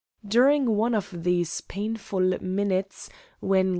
During 0.27 0.71
one 0.77 0.95
of 0.95 1.11
these 1.15 1.61
painful 1.61 2.39
minutes, 2.41 3.11
when 3.39 3.65
K. 3.69 3.69